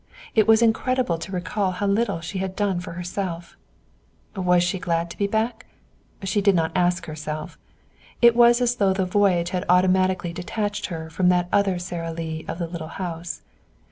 It 0.33 0.47
was 0.47 0.63
incredible 0.63 1.19
to 1.19 1.31
recall 1.31 1.73
how 1.73 1.85
little 1.85 2.21
she 2.21 2.39
had 2.39 2.55
done 2.55 2.79
for 2.79 2.93
herself. 2.93 3.55
Was 4.35 4.63
she 4.63 4.79
glad 4.79 5.11
to 5.11 5.17
be 5.19 5.27
back? 5.27 5.67
She 6.23 6.41
did 6.41 6.55
not 6.55 6.71
ask 6.73 7.05
herself. 7.05 7.59
It 8.19 8.35
was 8.35 8.61
as 8.61 8.77
though 8.77 8.93
the 8.93 9.05
voyage 9.05 9.51
had 9.51 9.63
automatically 9.69 10.33
detached 10.33 10.87
her 10.87 11.11
from 11.11 11.29
that 11.29 11.49
other 11.53 11.77
Sara 11.77 12.11
Lee 12.11 12.45
of 12.47 12.57
the 12.57 12.65
little 12.67 12.87
house. 12.97 13.43